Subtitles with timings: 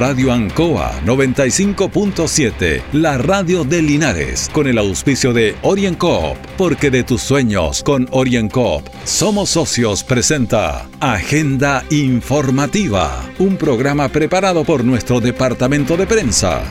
[0.00, 7.20] Radio Ancoa 95.7, la radio de Linares, con el auspicio de OrienCoop, porque de tus
[7.20, 16.06] sueños con OrienCoop somos socios presenta Agenda Informativa, un programa preparado por nuestro departamento de
[16.06, 16.62] prensa.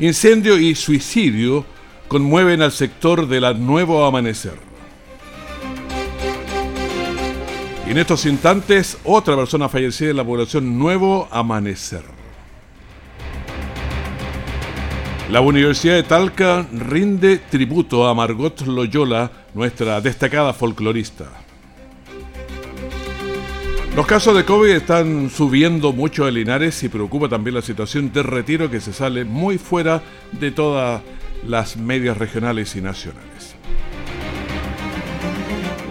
[0.00, 1.64] Incendio y suicidio
[2.08, 4.73] conmueven al sector de la Nuevo Amanecer.
[7.86, 12.02] Y en estos instantes, otra persona fallecida en la población Nuevo Amanecer.
[15.30, 21.26] La Universidad de Talca rinde tributo a Margot Loyola, nuestra destacada folclorista.
[23.94, 28.22] Los casos de COVID están subiendo mucho en Linares y preocupa también la situación de
[28.22, 31.02] retiro que se sale muy fuera de todas
[31.46, 33.54] las medias regionales y nacionales.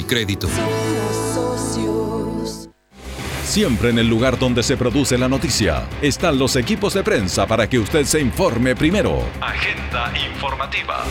[0.00, 0.48] y crédito.
[3.44, 7.68] Siempre en el lugar donde se produce la noticia están los equipos de prensa para
[7.68, 9.22] que usted se informe primero.
[9.40, 11.04] Agenda informativa.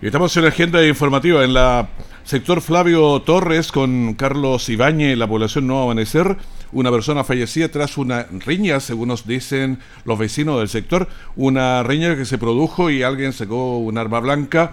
[0.00, 1.88] Estamos en la agenda informativa en la
[2.24, 6.36] sector Flavio Torres con Carlos Ibañez, la población Nuevo Amanecer.
[6.72, 11.08] Una persona fallecida tras una riña, según nos dicen los vecinos del sector.
[11.36, 14.72] Una riña que se produjo y alguien sacó un arma blanca.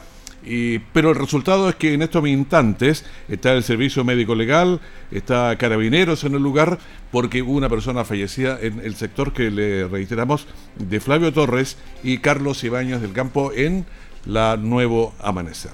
[0.93, 4.79] Pero el resultado es que en estos instantes está el servicio médico legal,
[5.11, 6.79] está carabineros en el lugar,
[7.11, 12.19] porque hubo una persona fallecida en el sector que le reiteramos de Flavio Torres y
[12.19, 13.85] Carlos Ibáñez del Campo en
[14.25, 15.71] la Nuevo Amanecer.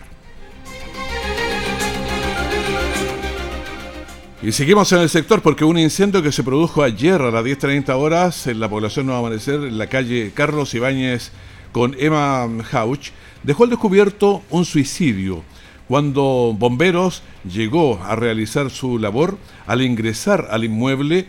[4.45, 7.89] Y seguimos en el sector porque un incendio que se produjo ayer a las 10.30
[7.95, 11.31] horas en la población Nuevo Amanecer, en la calle Carlos Ibáñez
[11.71, 13.09] con Emma Hauch,
[13.45, 15.43] dejó al descubierto un suicidio.
[15.87, 21.27] Cuando bomberos llegó a realizar su labor, al ingresar al inmueble,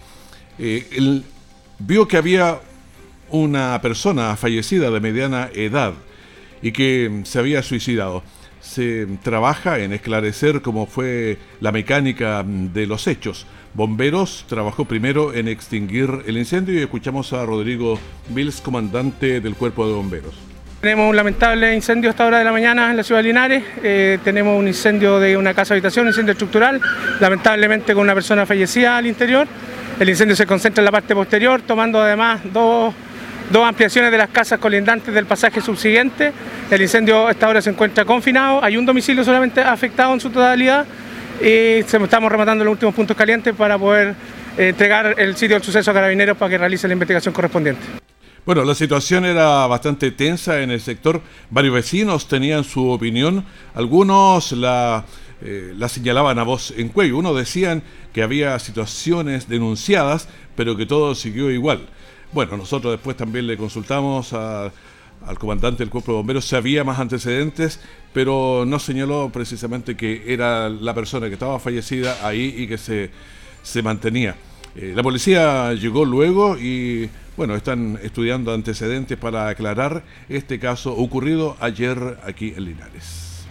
[0.59, 1.23] eh,
[1.79, 2.61] vio que había
[3.29, 5.93] una persona fallecida de mediana edad
[6.63, 8.23] y que se había suicidado.
[8.63, 13.47] Se trabaja en esclarecer cómo fue la mecánica de los hechos.
[13.75, 17.99] Bomberos trabajó primero en extinguir el incendio y escuchamos a Rodrigo
[18.35, 20.56] Mills, comandante del cuerpo de bomberos.
[20.81, 23.65] Tenemos un lamentable incendio a esta hora de la mañana en la ciudad de Linares.
[23.83, 26.81] Eh, tenemos un incendio de una casa habitación, un incendio estructural,
[27.19, 29.49] lamentablemente con una persona fallecida al interior.
[29.99, 32.95] El incendio se concentra en la parte posterior, tomando además dos
[33.51, 36.33] dos ampliaciones de las casas colindantes del pasaje subsiguiente.
[36.71, 40.31] El incendio a esta hora se encuentra confinado, hay un domicilio solamente afectado en su
[40.31, 40.85] totalidad
[41.41, 44.15] y estamos rematando los últimos puntos calientes para poder
[44.59, 48.06] eh, entregar el sitio del suceso a carabineros para que realice la investigación correspondiente.
[48.47, 51.21] Bueno, la situación era bastante tensa en el sector.
[51.51, 53.45] Varios vecinos tenían su opinión.
[53.75, 55.05] Algunos la,
[55.43, 57.19] eh, la señalaban a voz en cuello.
[57.19, 57.83] Unos decían
[58.13, 61.89] que había situaciones denunciadas, pero que todo siguió igual.
[62.31, 64.71] Bueno, nosotros después también le consultamos al
[65.41, 67.81] comandante del cuerpo de bomberos había más antecedentes,
[68.13, 73.11] pero no señaló precisamente que era la persona que estaba fallecida ahí y que se,
[73.65, 74.37] se mantenía.
[74.77, 81.57] Eh, la policía llegó luego y bueno, están estudiando antecedentes para aclarar este caso ocurrido
[81.61, 83.47] ayer aquí en Linares.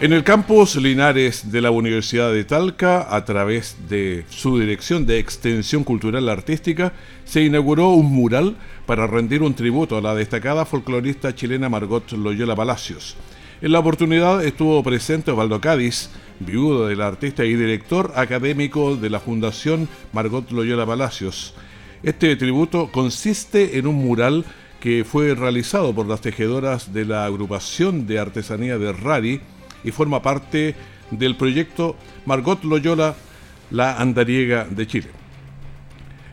[0.00, 5.18] En el campus Linares de la Universidad de Talca, a través de su dirección de
[5.18, 6.92] Extensión Cultural Artística,
[7.24, 8.56] se inauguró un mural
[8.86, 13.16] para rendir un tributo a la destacada folclorista chilena Margot Loyola Palacios.
[13.62, 19.20] En la oportunidad estuvo presente Osvaldo Cádiz, viudo del artista y director académico de la
[19.20, 21.54] Fundación Margot Loyola Palacios.
[22.02, 24.44] Este tributo consiste en un mural
[24.80, 29.40] que fue realizado por las tejedoras de la agrupación de artesanía de Rari
[29.82, 30.74] y forma parte
[31.10, 31.96] del proyecto
[32.26, 33.14] Margot Loyola,
[33.70, 35.08] la andariega de Chile.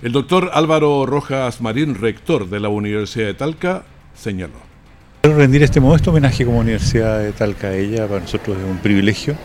[0.02, 3.84] El doctor Álvaro Rojas Marín, rector de la Universidad de Talca,
[4.16, 4.60] señaló.
[5.22, 8.80] Quiero rendir este modesto homenaje como Universidad de Talca a ella, para nosotros es un
[8.80, 9.36] privilegio.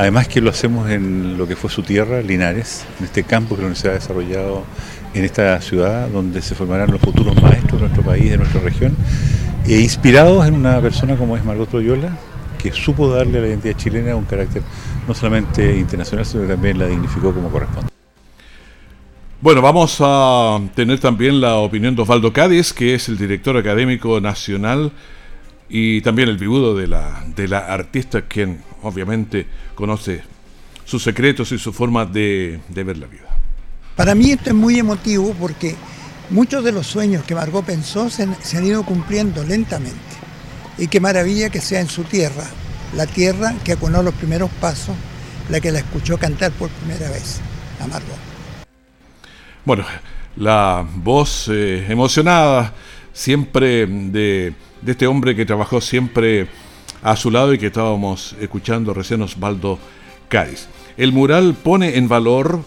[0.00, 3.60] Además que lo hacemos en lo que fue su tierra, Linares, en este campo que
[3.60, 4.64] la universidad ha desarrollado
[5.12, 8.96] en esta ciudad, donde se formarán los futuros maestros de nuestro país, de nuestra región,
[9.66, 12.16] e inspirados en una persona como es Margot Loyola,
[12.56, 14.62] que supo darle a la identidad chilena un carácter
[15.06, 17.90] no solamente internacional, sino que también la dignificó como corresponde.
[19.42, 24.18] Bueno, vamos a tener también la opinión de Osvaldo Cádiz, que es el director académico
[24.18, 24.92] nacional
[25.68, 30.22] y también el viudo de la, de la artista, quien obviamente conoce
[30.84, 33.28] sus secretos y su forma de, de ver la vida.
[33.96, 35.76] Para mí esto es muy emotivo porque
[36.30, 39.98] muchos de los sueños que Margot pensó se, se han ido cumpliendo lentamente.
[40.78, 42.44] Y qué maravilla que sea en su tierra,
[42.96, 44.96] la tierra que aconó los primeros pasos,
[45.50, 47.40] la que la escuchó cantar por primera vez,
[47.80, 48.16] a Margot.
[49.64, 49.84] Bueno,
[50.36, 52.72] la voz eh, emocionada
[53.12, 56.48] siempre de, de, este hombre que trabajó siempre
[57.02, 59.78] a su lado y que estábamos escuchando recién Osvaldo
[60.28, 60.68] Cádiz.
[60.96, 62.60] El mural pone en valor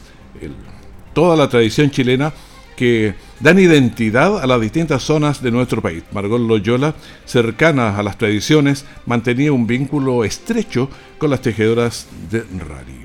[1.13, 2.33] toda la tradición chilena
[2.75, 6.03] que dan identidad a las distintas zonas de nuestro país.
[6.12, 6.95] Margot Loyola,
[7.25, 13.03] cercana a las tradiciones, mantenía un vínculo estrecho con las tejedoras de Rari.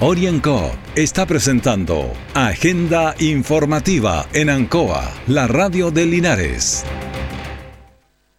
[0.00, 6.84] Orienco está presentando Agenda Informativa en Ancoa, la radio de Linares.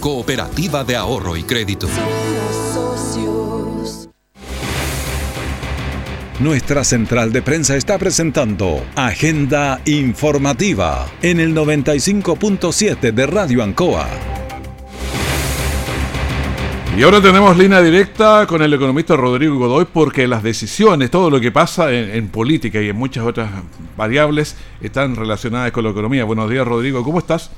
[0.00, 1.88] cooperativa de ahorro y crédito.
[6.40, 14.08] Nuestra central de prensa está presentando Agenda Informativa en el 95.7 de Radio Ancoa.
[16.96, 21.40] Y ahora tenemos línea directa con el economista Rodrigo Godoy porque las decisiones, todo lo
[21.40, 23.50] que pasa en, en, política y en muchas otras
[23.96, 26.24] variables están relacionadas con la economía.
[26.24, 27.50] Buenos días Rodrigo, ¿cómo estás?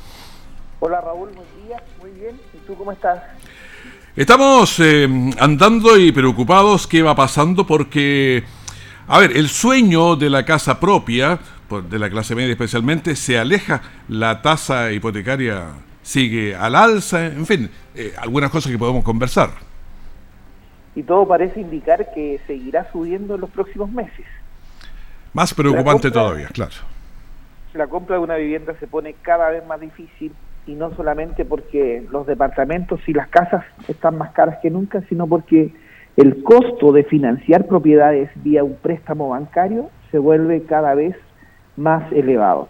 [0.81, 1.96] Hola Raúl, buen día, muy bien.
[1.96, 1.96] ¿Y
[2.67, 3.23] tú cómo estás?
[4.17, 5.09] Estamos eh,
[5.39, 8.43] andando y preocupados qué va pasando porque,
[9.07, 11.39] a ver, el sueño de la casa propia,
[11.89, 15.67] de la clase media especialmente, se aleja, la tasa hipotecaria
[16.03, 19.51] sigue al alza, en fin, eh, algunas cosas que podemos conversar.
[20.95, 24.25] Y todo parece indicar que seguirá subiendo en los próximos meses.
[25.35, 26.73] Más preocupante compra, todavía, claro.
[27.75, 30.33] La compra de una vivienda se pone cada vez más difícil
[30.67, 35.27] y no solamente porque los departamentos y las casas están más caras que nunca, sino
[35.27, 35.73] porque
[36.17, 41.15] el costo de financiar propiedades vía un préstamo bancario se vuelve cada vez
[41.77, 42.69] más elevado.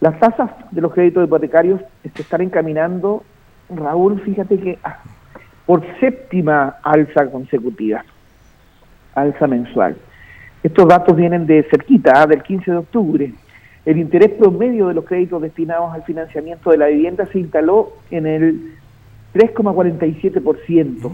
[0.00, 3.24] Las tasas de los créditos hipotecarios se están encaminando,
[3.70, 4.98] Raúl, fíjate que ah,
[5.64, 8.04] por séptima alza consecutiva,
[9.14, 9.96] alza mensual.
[10.62, 12.26] Estos datos vienen de cerquita, ¿ah?
[12.26, 13.32] del 15 de octubre.
[13.86, 18.26] El interés promedio de los créditos destinados al financiamiento de la vivienda se instaló en
[18.26, 18.74] el
[19.32, 21.12] 3,47%,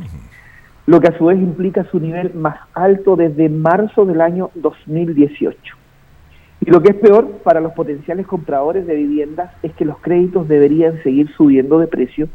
[0.87, 5.77] lo que a su vez implica su nivel más alto desde marzo del año 2018.
[6.65, 10.49] Y lo que es peor para los potenciales compradores de viviendas es que los créditos
[10.49, 12.29] deberían seguir subiendo de precio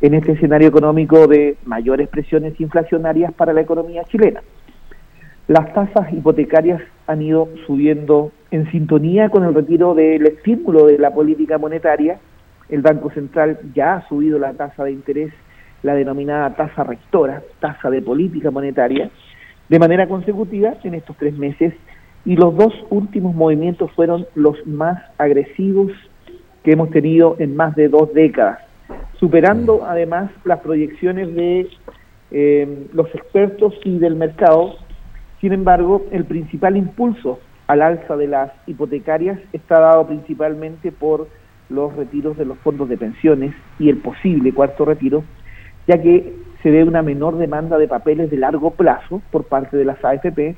[0.00, 4.40] en este escenario económico de mayores presiones inflacionarias para la economía chilena.
[5.48, 11.12] Las tasas hipotecarias han ido subiendo en sintonía con el retiro del estímulo de la
[11.12, 12.18] política monetaria.
[12.68, 15.32] El Banco Central ya ha subido la tasa de interés,
[15.82, 19.10] la denominada tasa rectora, tasa de política monetaria,
[19.68, 21.74] de manera consecutiva en estos tres meses
[22.24, 25.92] y los dos últimos movimientos fueron los más agresivos
[26.64, 28.58] que hemos tenido en más de dos décadas,
[29.20, 31.68] superando además las proyecciones de
[32.32, 34.74] eh, los expertos y del mercado.
[35.40, 41.28] Sin embargo, el principal impulso al alza de las hipotecarias está dado principalmente por
[41.68, 45.24] los retiros de los fondos de pensiones y el posible cuarto retiro,
[45.88, 49.84] ya que se ve una menor demanda de papeles de largo plazo por parte de
[49.84, 50.56] las AFP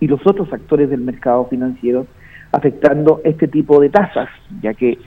[0.00, 2.06] y los otros actores del mercado financiero
[2.50, 4.28] afectando este tipo de tasas,
[4.60, 4.98] ya que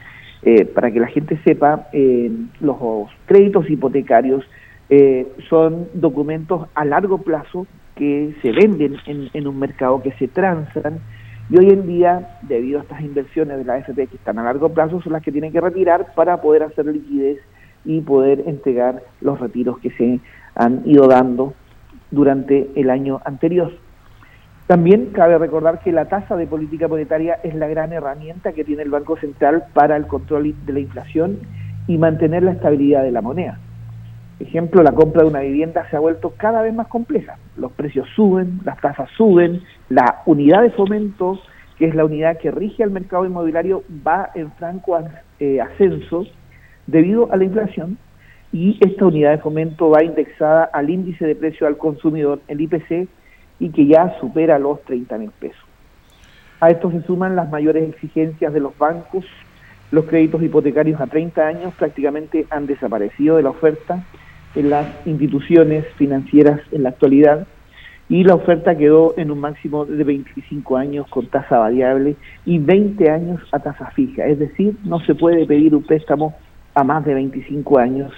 [0.41, 2.77] eh, para que la gente sepa, eh, los
[3.25, 4.43] créditos hipotecarios
[4.89, 10.99] eh, son documentos a largo plazo que se venden en, un mercado, que se transan,
[11.49, 14.69] y hoy en día, debido a estas inversiones de la AFP que están a largo
[14.69, 17.39] plazo, son las que tienen que retirar para poder hacer liquidez
[17.85, 20.19] y poder entregar los retiros que se
[20.55, 21.53] han ido dando
[22.09, 23.71] durante el año anterior.
[24.67, 28.81] También cabe recordar que la tasa de política monetaria es la gran herramienta que tiene
[28.81, 31.39] el Banco Central para el control de la inflación
[31.87, 33.59] y mantener la estabilidad de la moneda.
[34.39, 37.37] Ejemplo, la compra de una vivienda se ha vuelto cada vez más compleja.
[37.55, 41.39] Los precios suben, las tasas suben, la unidad de fomento,
[41.77, 44.99] que es la unidad que rige al mercado inmobiliario, va en franco
[45.39, 46.25] eh, ascenso
[46.85, 47.97] debido a la inflación
[48.51, 53.07] y esta unidad de fomento va indexada al índice de precio al consumidor, el IPC,
[53.59, 55.63] y que ya supera los 30 mil pesos.
[56.59, 59.25] A esto se suman las mayores exigencias de los bancos.
[59.91, 64.03] Los créditos hipotecarios a 30 años prácticamente han desaparecido de la oferta
[64.55, 67.47] en las instituciones financieras en la actualidad
[68.07, 73.09] y la oferta quedó en un máximo de 25 años con tasa variable y 20
[73.09, 74.25] años a tasa fija.
[74.27, 76.35] Es decir, no se puede pedir un préstamo
[76.75, 78.11] a más de 25 años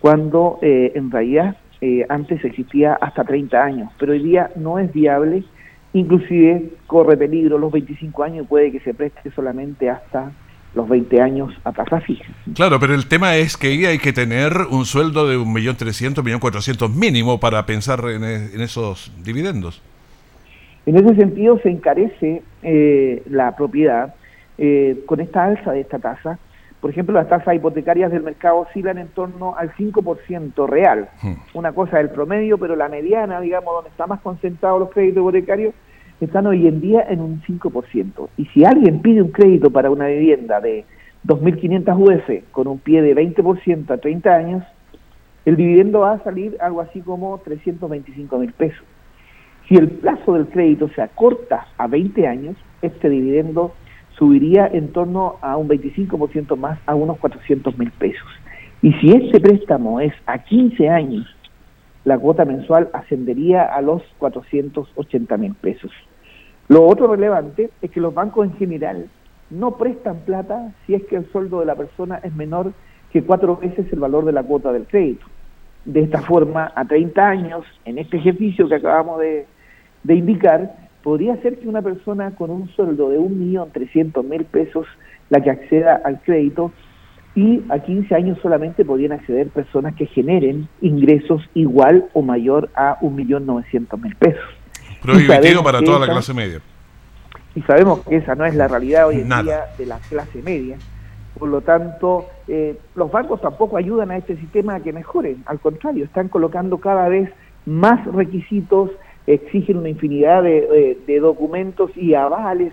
[0.00, 4.92] cuando eh, en realidad eh, antes existía hasta 30 años, pero hoy día no es
[4.92, 5.44] viable,
[5.94, 10.32] inclusive corre peligro los 25 años, puede que se preste solamente hasta
[10.74, 12.24] los 20 años a tasa fija.
[12.54, 16.94] Claro, pero el tema es que ahí hay que tener un sueldo de 1.300.000, 1.400.000
[16.94, 19.82] mínimo para pensar en, en, esos dividendos.
[20.86, 24.14] En ese sentido se encarece eh, la propiedad
[24.58, 26.38] eh, con esta alza de esta tasa
[26.80, 31.10] por ejemplo, las tasas hipotecarias del mercado oscilan en torno al 5% real.
[31.22, 31.34] Hmm.
[31.52, 35.20] Una cosa es el promedio, pero la mediana, digamos, donde están más concentrados los créditos
[35.20, 35.74] hipotecarios,
[36.24, 38.28] están hoy en día en un 5%.
[38.36, 40.84] Y si alguien pide un crédito para una vivienda de
[41.26, 44.64] 2.500 UF con un pie de 20% a 30 años,
[45.44, 48.84] el dividendo va a salir algo así como 325 mil pesos.
[49.68, 53.72] Si el plazo del crédito se acorta a 20 años, este dividendo
[54.18, 58.28] subiría en torno a un 25% más, a unos 400 mil pesos.
[58.82, 61.26] Y si este préstamo es a 15 años,
[62.04, 65.92] la cuota mensual ascendería a los 480 mil pesos.
[66.70, 69.08] Lo otro relevante es que los bancos en general
[69.50, 72.72] no prestan plata si es que el sueldo de la persona es menor
[73.12, 75.26] que cuatro veces el valor de la cuota del crédito.
[75.84, 79.46] De esta forma, a 30 años, en este ejercicio que acabamos de,
[80.14, 84.86] indicar, podría ser que una persona con un sueldo de 1.300.000 pesos
[85.28, 86.70] la que acceda al crédito
[87.34, 92.96] y a 15 años solamente podrían acceder personas que generen ingresos igual o mayor a
[93.00, 94.59] 1.900.000 pesos.
[95.02, 96.60] Prohibitivo para toda la clase media.
[97.54, 100.76] Y sabemos que esa no es la realidad hoy en día de la clase media.
[101.38, 105.36] Por lo tanto, eh, los bancos tampoco ayudan a este sistema a que mejore.
[105.46, 107.30] Al contrario, están colocando cada vez
[107.66, 108.90] más requisitos
[109.26, 112.72] exigen una infinidad de, documentos y avales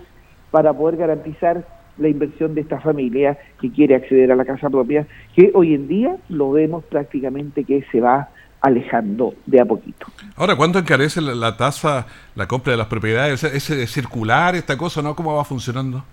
[0.50, 1.64] para poder garantizar
[1.98, 5.88] la inversión de esta familia que quiere acceder a la casa propia, que hoy en
[5.88, 8.28] día lo vemos prácticamente que se va
[8.60, 10.06] alejando de a poquito.
[10.36, 13.44] Ahora, ¿cuánto encarece la, tasa, la compra de las propiedades?
[13.44, 15.14] ¿Es, circular esta cosa, no?
[15.14, 16.04] ¿Cómo va funcionando?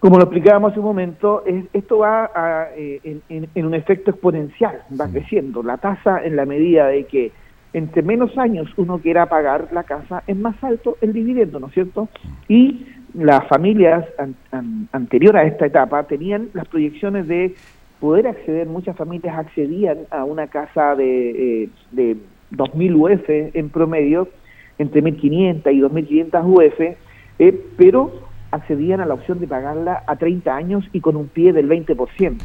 [0.00, 2.30] Como lo explicábamos hace un momento, esto va
[2.76, 5.62] eh, en, en, un efecto exponencial, va creciendo.
[5.62, 7.32] La tasa en la medida de que
[7.72, 11.74] entre menos años uno quiera pagar la casa, es más alto el dividendo, ¿no es
[11.74, 12.08] cierto?
[12.48, 14.06] Y las familias
[14.92, 17.54] anterior a esta etapa tenían las proyecciones de
[18.00, 22.16] poder acceder, muchas familias accedían a una casa de, eh, de
[22.52, 24.28] 2.000 UF en promedio,
[24.78, 26.80] entre 1.500 y 2.500 UF,
[27.38, 28.12] eh, pero
[28.50, 32.38] accedían a la opción de pagarla a 30 años y con un pie del 20%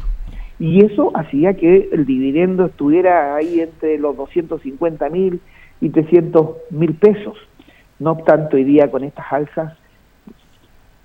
[0.58, 5.40] y eso hacía que el dividendo estuviera ahí entre los 250 mil
[5.80, 7.36] y 300 mil pesos.
[7.98, 9.76] No obstante, hoy día con estas alzas,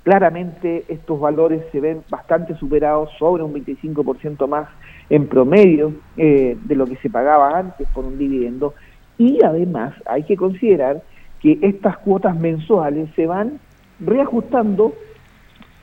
[0.10, 4.68] claramente estos valores se ven bastante superados, sobre un 25% más
[5.08, 8.74] en promedio eh, de lo que se pagaba antes por un dividendo.
[9.20, 11.04] Y además hay que considerar
[11.40, 13.60] que estas cuotas mensuales se van
[14.00, 14.96] reajustando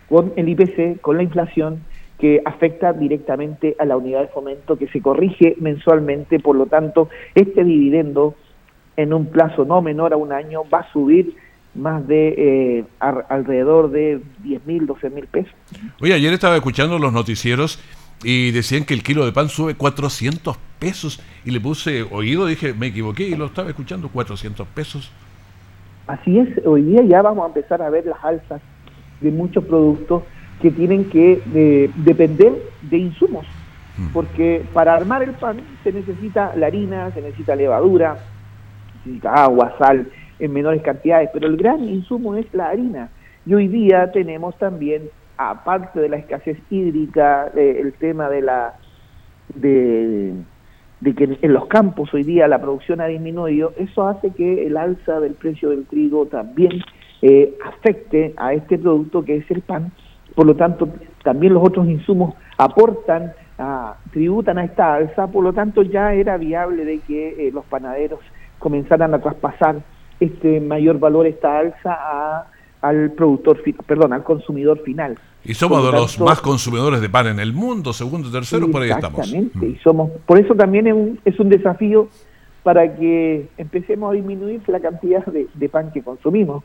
[0.08, 1.84] con el IPC, con la inflación,
[2.18, 7.10] que afecta directamente a la unidad de fomento que se corrige mensualmente, por lo tanto,
[7.36, 8.34] este dividendo
[8.96, 11.36] en un plazo no menor a un año va a subir
[11.76, 15.52] más de eh, alrededor de 10 mil, 12 mil pesos.
[16.00, 17.78] Oye, ayer estaba escuchando los noticieros
[18.24, 22.72] y decían que el kilo de pan sube 400 pesos y le puse oído, dije,
[22.72, 25.12] me equivoqué y lo estaba escuchando, 400 pesos.
[26.06, 28.60] Así es, hoy día ya vamos a empezar a ver las alzas
[29.20, 30.22] de muchos productos
[30.62, 32.52] que tienen que depender
[32.82, 33.44] de insumos,
[33.98, 34.08] mm.
[34.12, 38.16] porque para armar el pan se necesita la harina, se necesita levadura,
[39.02, 40.06] se necesita agua, sal
[40.38, 43.10] en menores cantidades, pero el gran insumo es la harina.
[43.44, 45.02] Y hoy día tenemos también,
[45.36, 48.74] aparte de la escasez hídrica, el tema de la
[49.54, 50.34] de,
[51.00, 54.76] de que en los campos hoy día la producción ha disminuido, eso hace que el
[54.76, 56.72] alza del precio del trigo también
[57.22, 59.92] eh, afecte a este producto que es el pan
[60.36, 60.88] por lo tanto
[61.24, 63.32] también los otros insumos aportan,
[64.12, 68.20] tributan a esta alza, por lo tanto ya era viable de que eh, los panaderos
[68.58, 69.76] comenzaran a traspasar
[70.20, 72.46] este mayor valor, esta alza
[72.80, 75.18] al productor, perdón, al consumidor final.
[75.44, 78.90] Y somos de los más consumidores de pan en el mundo, segundo, tercero, por ahí
[78.90, 79.20] estamos.
[79.20, 82.08] Exactamente, y somos, por eso también es un, es un desafío
[82.62, 86.64] para que empecemos a disminuir la cantidad de pan que consumimos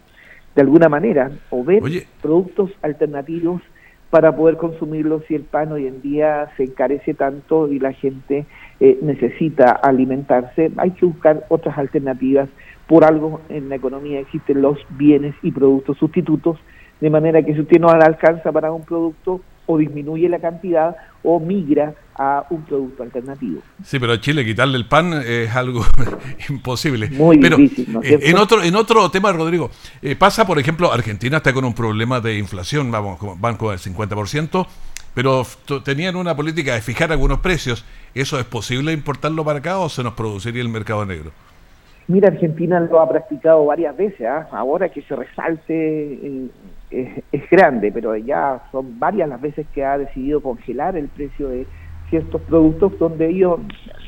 [0.55, 1.81] de alguna manera, o ver
[2.21, 3.61] productos alternativos
[4.09, 8.45] para poder consumirlos si el pan hoy en día se encarece tanto y la gente
[8.81, 12.49] eh, necesita alimentarse, hay que buscar otras alternativas.
[12.87, 16.57] Por algo en la economía existen los bienes y productos sustitutos,
[16.99, 21.39] de manera que si usted no alcanza para un producto, o disminuye la cantidad o
[21.39, 23.61] migra a un producto alternativo.
[23.83, 25.85] Sí, pero a Chile quitarle el pan es algo
[26.49, 27.09] imposible.
[27.11, 27.95] Muy pero, difícil.
[28.03, 29.69] Eh, en otro en otro tema, Rodrigo,
[30.01, 33.79] eh, pasa, por ejemplo, Argentina está con un problema de inflación, vamos, van con el
[33.79, 34.67] 50%,
[35.13, 35.45] pero
[35.83, 37.85] tenían una política de fijar algunos precios.
[38.13, 41.31] ¿Eso es posible importarlo para acá o se nos produciría el mercado negro?
[42.07, 44.27] Mira, Argentina lo ha practicado varias veces.
[44.27, 44.47] ¿ah?
[44.51, 46.49] Ahora que se resalte
[46.89, 51.65] es, grande, pero ya son varias las veces que ha decidido congelar el precio de
[52.09, 53.59] ciertos productos donde ellos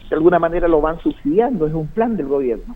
[0.10, 1.65] de alguna manera lo van subsidiando.
[1.65, 2.75] Es un plan del gobierno.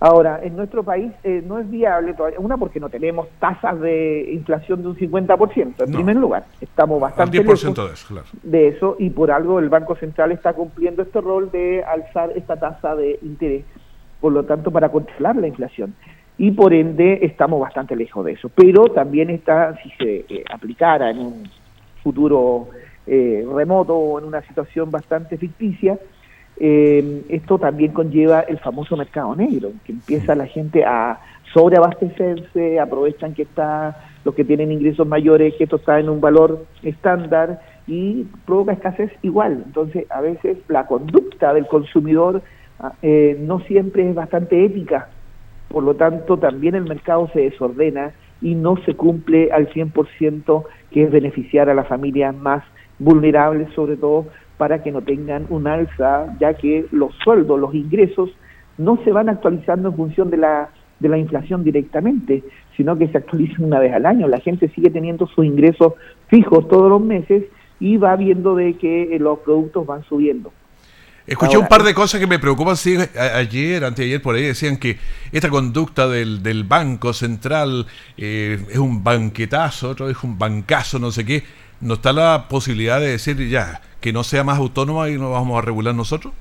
[0.00, 4.30] Ahora, en nuestro país eh, no es viable todavía, una porque no tenemos tasas de
[4.32, 9.10] inflación de un 50%, en primer lugar, estamos bastante lejos de eso, de eso y
[9.10, 13.64] por algo el Banco Central está cumpliendo este rol de alzar esta tasa de interés
[14.22, 15.94] por lo tanto, para controlar la inflación.
[16.38, 18.48] Y por ende estamos bastante lejos de eso.
[18.48, 21.50] Pero también está, si se eh, aplicara en un
[22.02, 22.68] futuro
[23.06, 25.98] eh, remoto o en una situación bastante ficticia,
[26.58, 31.20] eh, esto también conlleva el famoso mercado negro, que empieza la gente a
[31.52, 36.64] sobreabastecerse, aprovechan que está los que tienen ingresos mayores, que esto está en un valor
[36.82, 39.62] estándar y provoca escasez igual.
[39.66, 42.42] Entonces, a veces la conducta del consumidor
[42.82, 45.08] Ah, eh, no siempre es bastante ética.
[45.68, 51.04] Por lo tanto, también el mercado se desordena y no se cumple al 100% que
[51.04, 52.64] es beneficiar a las familias más
[52.98, 54.26] vulnerables, sobre todo
[54.56, 58.30] para que no tengan un alza, ya que los sueldos, los ingresos,
[58.78, 62.44] no se van actualizando en función de la, de la inflación directamente,
[62.76, 64.28] sino que se actualizan una vez al año.
[64.28, 65.94] La gente sigue teniendo sus ingresos
[66.28, 67.44] fijos todos los meses
[67.80, 70.52] y va viendo de que eh, los productos van subiendo.
[71.26, 72.76] Escuché un par de cosas que me preocupan.
[72.76, 72.96] Sí,
[73.36, 74.98] ayer, anteayer, por ahí decían que
[75.30, 81.12] esta conducta del, del Banco Central eh, es un banquetazo, otro dijo un bancazo, no
[81.12, 81.44] sé qué.
[81.82, 85.58] ¿No está la posibilidad de decir ya que no sea más autónoma y no vamos
[85.58, 86.32] a regular nosotros?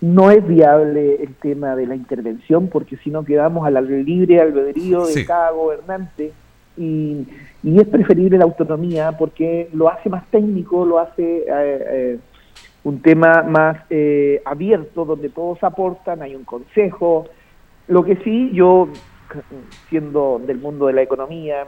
[0.00, 5.06] No es viable el tema de la intervención porque si no quedamos al libre albedrío
[5.06, 6.32] de cada gobernante
[6.78, 7.26] y,
[7.62, 11.22] y, es preferible la autonomía porque lo hace más técnico, lo hace...
[11.22, 12.18] Eh, eh,
[12.82, 17.26] un tema más eh, abierto donde todos aportan, hay un consejo.
[17.88, 18.88] Lo que sí, yo,
[19.88, 21.66] siendo del mundo de la economía,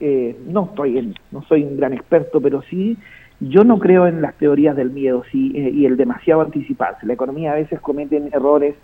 [0.00, 2.96] eh, no estoy en, no soy un gran experto, pero sí,
[3.40, 7.06] yo no creo en las teorías del miedo sí, eh, y el demasiado anticiparse.
[7.06, 8.74] La economía a veces cometen errores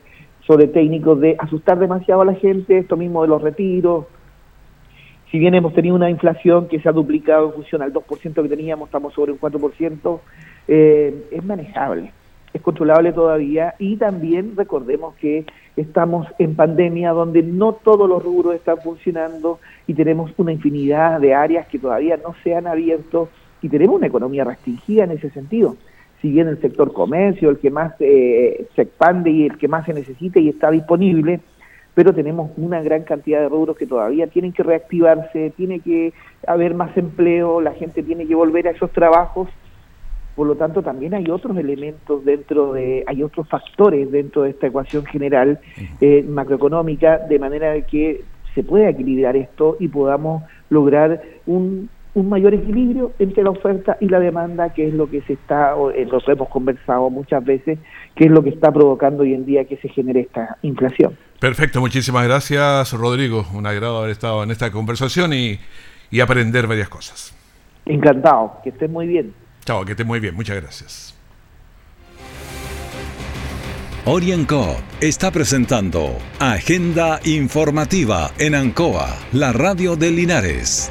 [0.46, 4.07] sobre técnicos de asustar demasiado a la gente, esto mismo de los retiros.
[5.31, 8.48] Si bien hemos tenido una inflación que se ha duplicado en función al 2% que
[8.48, 10.20] teníamos, estamos sobre un 4%,
[10.68, 12.12] eh, es manejable,
[12.53, 18.54] es controlable todavía y también recordemos que estamos en pandemia donde no todos los rubros
[18.54, 23.28] están funcionando y tenemos una infinidad de áreas que todavía no se han abierto
[23.62, 25.76] y tenemos una economía restringida en ese sentido.
[26.20, 29.87] Si bien el sector comercio, el que más eh, se expande y el que más
[29.87, 31.40] se necesita y está disponible,
[31.94, 36.12] pero tenemos una gran cantidad de rubros que todavía tienen que reactivarse, tiene que
[36.46, 39.48] haber más empleo, la gente tiene que volver a esos trabajos.
[40.34, 44.68] Por lo tanto, también hay otros elementos dentro de, hay otros factores dentro de esta
[44.68, 45.60] ecuación general
[46.00, 48.22] eh, macroeconómica, de manera que
[48.54, 54.08] se pueda equilibrar esto y podamos lograr un, un mayor equilibrio entre la oferta y
[54.08, 57.78] la demanda, que es lo que se está, o eh, lo hemos conversado muchas veces,
[58.14, 61.16] que es lo que está provocando hoy en día que se genere esta inflación.
[61.40, 63.44] Perfecto, muchísimas gracias Rodrigo.
[63.54, 65.58] Un agrado haber estado en esta conversación y,
[66.10, 67.36] y aprender varias cosas.
[67.86, 69.41] Encantado, que estés muy bien.
[69.64, 71.14] Chao, que estés muy bien, muchas gracias.
[74.05, 80.90] Orienco está presentando Agenda Informativa en Ancoa, la radio de Linares.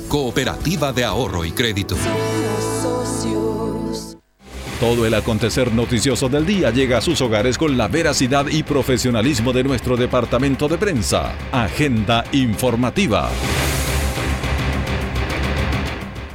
[0.11, 1.95] cooperativa de ahorro y crédito.
[4.77, 9.53] Todo el acontecer noticioso del día llega a sus hogares con la veracidad y profesionalismo
[9.53, 11.33] de nuestro departamento de prensa.
[11.53, 13.29] Agenda informativa.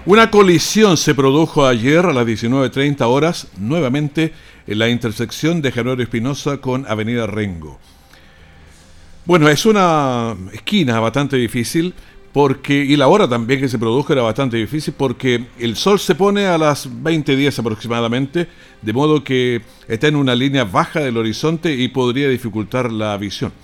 [0.06, 4.32] Una colisión se produjo ayer a las 19.30 horas, nuevamente
[4.66, 7.78] en la intersección de Januario Espinosa con Avenida Rengo.
[9.26, 11.92] Bueno, es una esquina bastante difícil
[12.36, 16.14] porque y la hora también que se produjo era bastante difícil porque el sol se
[16.14, 18.46] pone a las 20.10 aproximadamente,
[18.82, 23.54] de modo que está en una línea baja del horizonte y podría dificultar la visión.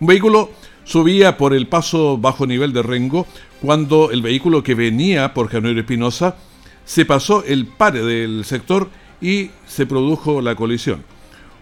[0.00, 0.50] Un vehículo
[0.84, 3.26] subía por el paso bajo nivel de Rengo
[3.60, 6.36] cuando el vehículo que venía por Januario Espinosa
[6.86, 8.88] se pasó el par del sector
[9.20, 11.04] y se produjo la colisión.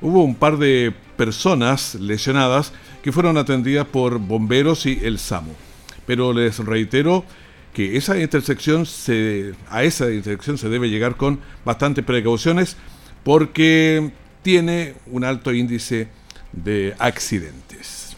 [0.01, 5.57] Hubo un par de personas lesionadas que fueron atendidas por bomberos y el SAMU
[6.11, 7.25] pero les reitero
[7.73, 12.77] que esa intersección se, a esa intersección se debe llegar con bastantes precauciones
[13.23, 14.11] porque
[14.43, 16.09] tiene un alto índice
[16.51, 18.17] de accidentes.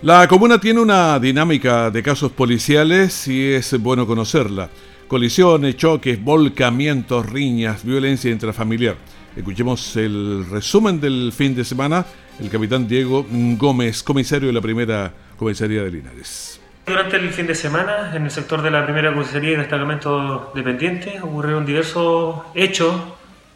[0.00, 4.70] La comuna tiene una dinámica de casos policiales y es bueno conocerla.
[5.08, 8.96] Colisiones, choques, volcamientos, riñas, violencia intrafamiliar.
[9.36, 12.06] Escuchemos el resumen del fin de semana
[12.40, 16.60] el capitán Diego Gómez, comisario de la primera comisaría de Linares.
[16.86, 21.20] Durante el fin de semana, en el sector de la primera comisaría y destacamento dependiente,
[21.20, 22.94] ocurrieron diversos hechos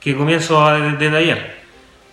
[0.01, 1.55] que comienzo a detallar.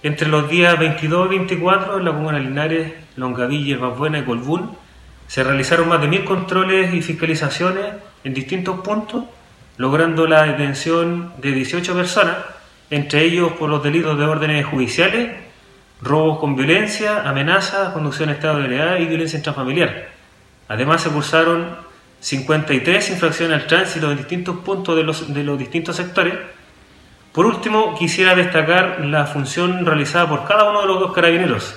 [0.01, 4.71] Entre los días 22 y 24, en la comuna de Linares, Longavilla, Buena y Colbún,
[5.27, 7.85] se realizaron más de mil controles y fiscalizaciones
[8.23, 9.25] en distintos puntos,
[9.77, 12.37] logrando la detención de 18 personas,
[12.89, 15.50] entre ellos por los delitos de órdenes judiciales
[16.01, 20.09] robos con violencia, amenaza, conducción en estado de ebriedad y violencia intrafamiliar.
[20.67, 21.75] Además se cursaron
[22.19, 26.35] 53 infracciones al tránsito en distintos puntos de los, de los distintos sectores.
[27.31, 31.75] Por último, quisiera destacar la función realizada por cada uno de los dos carabineros,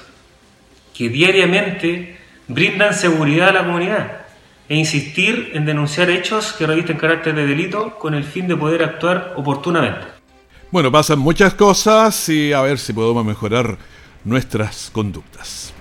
[0.92, 4.24] que diariamente brindan seguridad a la comunidad
[4.68, 8.82] e insistir en denunciar hechos que revisten carácter de delito con el fin de poder
[8.82, 10.06] actuar oportunamente.
[10.70, 13.76] Bueno, pasan muchas cosas y a ver si podemos mejorar
[14.24, 15.72] nuestras conductas.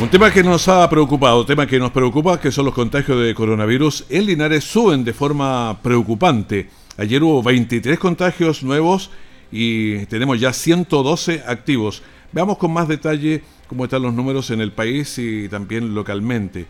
[0.00, 3.34] Un tema que nos ha preocupado, tema que nos preocupa, que son los contagios de
[3.34, 6.70] coronavirus en Linares suben de forma preocupante.
[6.96, 9.10] Ayer hubo 23 contagios nuevos
[9.52, 12.02] y tenemos ya 112 activos.
[12.32, 16.66] Veamos con más detalle cómo están los números en el país y también localmente.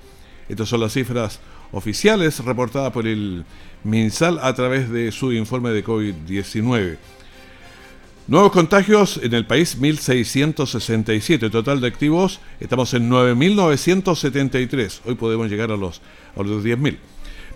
[0.49, 1.39] Estas son las cifras
[1.71, 3.45] oficiales reportadas por el
[3.85, 6.97] MinSal a través de su informe de COVID-19.
[8.31, 11.51] Nuevos contagios en el país, 1.667.
[11.51, 15.01] Total de activos, estamos en 9.973.
[15.05, 16.01] Hoy podemos llegar a los,
[16.37, 16.97] a los 10.000.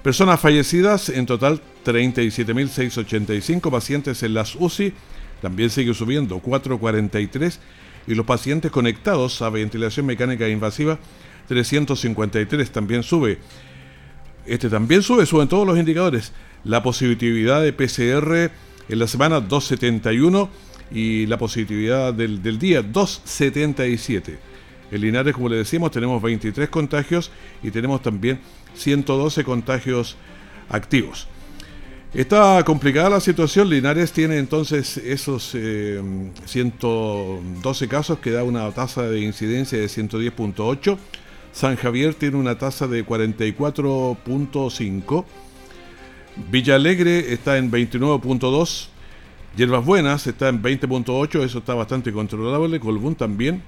[0.03, 3.71] Personas fallecidas, en total 37.685.
[3.71, 4.93] Pacientes en las UCI,
[5.41, 7.61] también sigue subiendo, 443.
[8.09, 10.99] Y los pacientes conectados a ventilación mecánica invasiva,
[11.47, 12.73] 353.
[12.73, 13.39] También sube.
[14.45, 16.33] Este también sube, suben todos los indicadores.
[16.65, 18.51] La positividad de PCR
[18.89, 20.49] en la semana 271
[20.91, 24.39] y la positividad del, del día 277.
[24.91, 27.31] En Linares, como le decimos, tenemos 23 contagios
[27.63, 28.39] y tenemos también
[28.75, 30.17] 112 contagios
[30.69, 31.27] activos.
[32.15, 33.69] Está complicada la situación.
[33.69, 40.97] Linares tiene entonces esos 112 casos que da una tasa de incidencia de 110.8.
[41.51, 45.25] San Javier tiene una tasa de 44.5.
[46.37, 48.89] Villa Alegre está en 29.2.
[49.57, 52.81] Hierbas Buenas está en 20.8, eso está bastante controlable.
[52.81, 53.63] Colbún también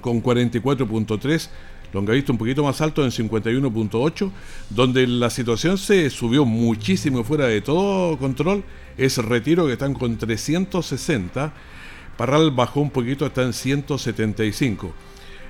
[0.00, 1.48] con 44.3.
[1.92, 4.30] Longavista un poquito más alto en 51.8,
[4.70, 8.64] donde la situación se subió muchísimo fuera de todo control,
[8.96, 11.52] es Retiro que están con 360,
[12.16, 14.92] Parral bajó un poquito, está en 175.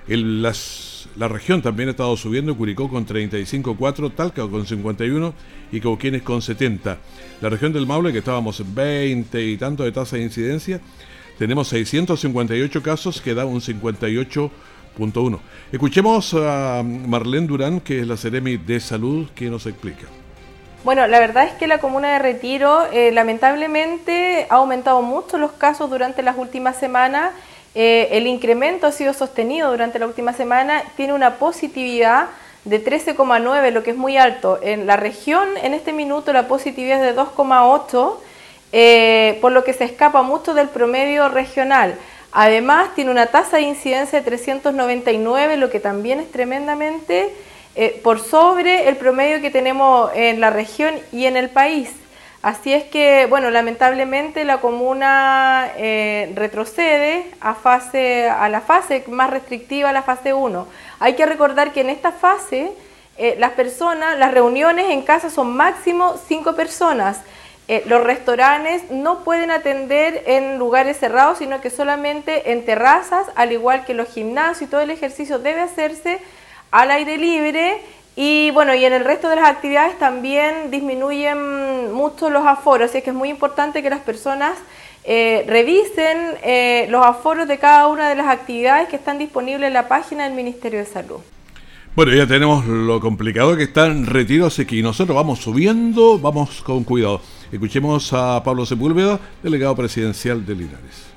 [0.08, 5.34] El, las, la región también ha estado subiendo, Curicó con 35.4, Talca con 51
[5.72, 6.98] y Cauquienes con 70.
[7.40, 10.80] La región del Maule, que estábamos en 20 y tanto de tasa de incidencia,
[11.38, 14.50] tenemos 658 casos, que da un 58
[14.96, 15.40] Punto uno.
[15.72, 20.06] Escuchemos a Marlene Durán, que es la Ceremi de Salud, que nos explica.
[20.84, 25.52] Bueno, la verdad es que la comuna de Retiro eh, lamentablemente ha aumentado mucho los
[25.52, 27.32] casos durante las últimas semanas.
[27.74, 32.28] Eh, el incremento ha sido sostenido durante la última semana, tiene una positividad
[32.64, 34.58] de 13,9, lo que es muy alto.
[34.62, 38.18] En la región, en este minuto, la positividad es de 2,8,
[38.72, 41.94] eh, por lo que se escapa mucho del promedio regional.
[42.30, 47.34] Además, tiene una tasa de incidencia de 399, lo que también es tremendamente
[47.74, 51.90] eh, por sobre el promedio que tenemos en la región y en el país.
[52.42, 59.30] Así es que, bueno, lamentablemente la comuna eh, retrocede a, fase, a la fase más
[59.30, 60.66] restrictiva, la fase 1.
[60.98, 62.72] Hay que recordar que en esta fase
[63.16, 67.20] eh, las personas, las reuniones en casa son máximo 5 personas.
[67.68, 73.52] Eh, los restaurantes no pueden atender en lugares cerrados, sino que solamente en terrazas, al
[73.52, 76.18] igual que los gimnasios y todo el ejercicio debe hacerse
[76.72, 77.80] al aire libre.
[78.14, 83.00] Y bueno, y en el resto de las actividades también disminuyen mucho los aforos, así
[83.00, 84.58] que es muy importante que las personas
[85.04, 89.72] eh, revisen eh, los aforos de cada una de las actividades que están disponibles en
[89.72, 91.20] la página del Ministerio de Salud.
[91.96, 96.84] Bueno, ya tenemos lo complicado que están retiros, así que nosotros vamos subiendo, vamos con
[96.84, 97.20] cuidado.
[97.50, 101.12] Escuchemos a Pablo Sepúlveda, delegado presidencial de Linares.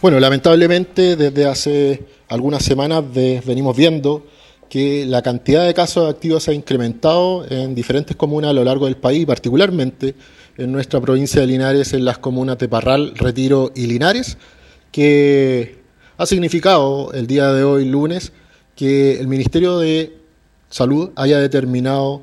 [0.00, 4.26] Bueno, lamentablemente desde hace algunas semanas venimos viendo
[4.74, 8.96] que la cantidad de casos activos ha incrementado en diferentes comunas a lo largo del
[8.96, 10.16] país, particularmente
[10.56, 14.36] en nuestra provincia de Linares, en las comunas de Parral, Retiro y Linares,
[14.90, 15.76] que
[16.16, 18.32] ha significado el día de hoy, lunes,
[18.74, 20.18] que el Ministerio de
[20.70, 22.22] Salud haya determinado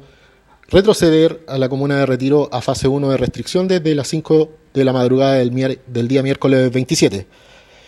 [0.68, 4.84] retroceder a la comuna de Retiro a fase 1 de restricción desde las 5 de
[4.84, 7.28] la madrugada del, del, día miércoles 27.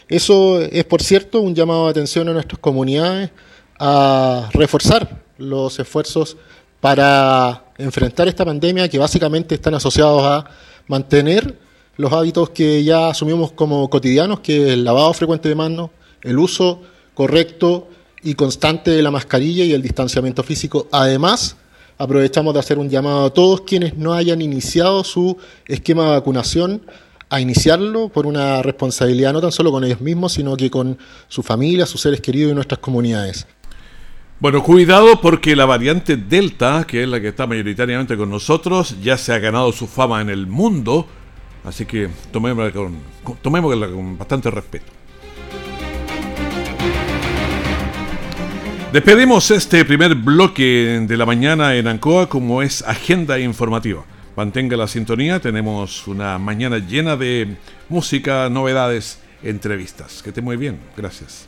[0.08, 3.30] Eso es, por cierto, un llamado de atención a nuestras comunidades
[3.80, 6.38] a reforzar los esfuerzos
[6.80, 10.46] para enfrentar esta pandemia que básicamente están asociados a
[10.88, 11.58] mantener
[11.98, 15.92] los hábitos que ya asumimos como cotidianos, que es el lavado frecuente de manos,
[16.24, 16.82] el uso
[17.14, 17.88] correcto
[18.24, 21.58] y constante de la mascarilla y el distanciamiento físico, además
[21.98, 26.82] aprovechamos de hacer un llamado a todos quienes no hayan iniciado su esquema de vacunación
[27.30, 31.44] a iniciarlo por una responsabilidad no tan solo con ellos mismos, sino que con su
[31.44, 33.48] familia, sus seres queridos y nuestras comunidades.
[34.44, 39.18] Bueno, cuidado porque la variante Delta, que es la que está mayoritariamente con nosotros, ya
[39.18, 41.08] se ha ganado su fama en el mundo,
[41.64, 42.98] así que tomémosla con,
[43.42, 44.92] tomémosla con bastante respeto.
[48.92, 54.04] Despedimos este primer bloque de la mañana en Ancoa como es agenda informativa.
[54.36, 57.56] Mantenga la sintonía, tenemos una mañana llena de
[57.88, 60.22] música, novedades, entrevistas.
[60.22, 61.48] Que esté muy bien, gracias.